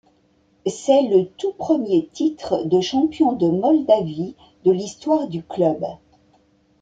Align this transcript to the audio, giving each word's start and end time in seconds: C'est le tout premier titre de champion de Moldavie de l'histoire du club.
C'est 0.65 1.03
le 1.03 1.25
tout 1.27 1.53
premier 1.53 2.07
titre 2.11 2.63
de 2.65 2.81
champion 2.81 3.33
de 3.33 3.47
Moldavie 3.47 4.33
de 4.65 4.71
l'histoire 4.71 5.27
du 5.27 5.43
club. 5.43 5.85